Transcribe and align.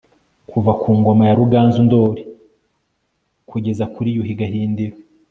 kuva 0.49 0.71
ku 0.81 0.89
ngoma 0.99 1.23
ya 1.29 1.37
ruganzu 1.39 1.79
ndori 1.87 2.23
kugeza 3.49 3.85
kuri 3.93 4.09
yuhi 4.15 4.33
gahindiro 4.39 4.95